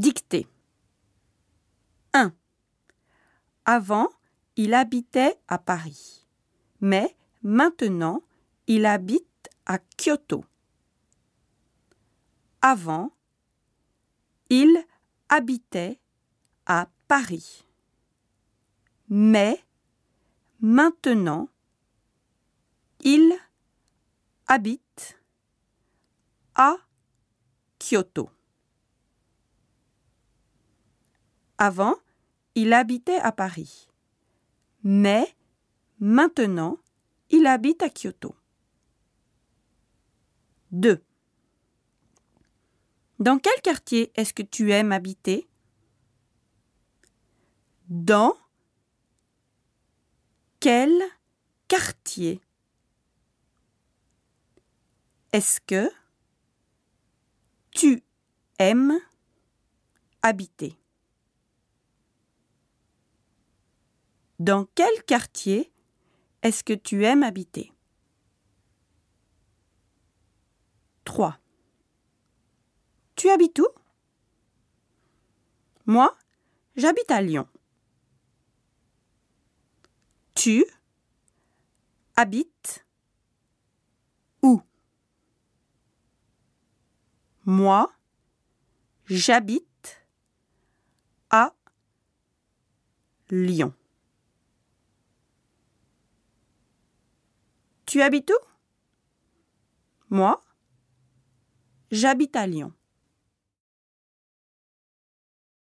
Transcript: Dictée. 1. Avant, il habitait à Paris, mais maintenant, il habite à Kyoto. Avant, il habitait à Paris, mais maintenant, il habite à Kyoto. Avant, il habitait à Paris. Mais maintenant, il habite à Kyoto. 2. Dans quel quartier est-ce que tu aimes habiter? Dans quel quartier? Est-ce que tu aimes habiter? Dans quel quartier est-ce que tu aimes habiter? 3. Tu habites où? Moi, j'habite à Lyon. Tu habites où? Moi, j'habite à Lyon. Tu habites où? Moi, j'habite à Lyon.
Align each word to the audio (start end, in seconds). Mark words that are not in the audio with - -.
Dictée. 0.00 0.46
1. 2.14 2.32
Avant, 3.66 4.08
il 4.56 4.72
habitait 4.72 5.38
à 5.46 5.58
Paris, 5.58 6.26
mais 6.80 7.14
maintenant, 7.42 8.22
il 8.66 8.86
habite 8.86 9.50
à 9.66 9.78
Kyoto. 9.78 10.46
Avant, 12.62 13.12
il 14.48 14.74
habitait 15.28 16.00
à 16.64 16.88
Paris, 17.06 17.66
mais 19.10 19.62
maintenant, 20.60 21.50
il 23.00 23.34
habite 24.46 25.18
à 26.54 26.76
Kyoto. 27.78 28.30
Avant, 31.62 31.94
il 32.54 32.72
habitait 32.72 33.18
à 33.18 33.32
Paris. 33.32 33.86
Mais 34.82 35.36
maintenant, 35.98 36.78
il 37.28 37.46
habite 37.46 37.82
à 37.82 37.90
Kyoto. 37.90 38.34
2. 40.72 41.04
Dans 43.18 43.38
quel 43.38 43.60
quartier 43.60 44.10
est-ce 44.14 44.32
que 44.32 44.42
tu 44.42 44.72
aimes 44.72 44.90
habiter? 44.90 45.46
Dans 47.90 48.34
quel 50.60 50.98
quartier? 51.68 52.40
Est-ce 55.34 55.60
que 55.60 55.92
tu 57.70 58.02
aimes 58.58 58.98
habiter? 60.22 60.79
Dans 64.40 64.64
quel 64.74 65.04
quartier 65.04 65.70
est-ce 66.40 66.64
que 66.64 66.72
tu 66.72 67.04
aimes 67.04 67.22
habiter? 67.22 67.74
3. 71.04 71.38
Tu 73.16 73.28
habites 73.28 73.58
où? 73.58 73.68
Moi, 75.84 76.16
j'habite 76.74 77.10
à 77.10 77.20
Lyon. 77.20 77.46
Tu 80.34 80.64
habites 82.16 82.86
où? 84.40 84.62
Moi, 87.44 87.92
j'habite 89.04 90.06
à 91.28 91.54
Lyon. 93.28 93.74
Tu 97.90 98.00
habites 98.02 98.30
où? 98.30 98.38
Moi, 100.10 100.40
j'habite 101.90 102.36
à 102.36 102.46
Lyon. 102.46 102.72